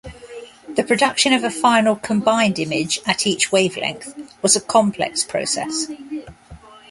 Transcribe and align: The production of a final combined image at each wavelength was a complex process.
The 0.67 0.83
production 0.83 1.31
of 1.31 1.43
a 1.43 1.51
final 1.51 1.95
combined 1.95 2.57
image 2.57 2.99
at 3.05 3.27
each 3.27 3.51
wavelength 3.51 4.11
was 4.41 4.55
a 4.55 4.61
complex 4.61 5.23
process. 5.23 5.89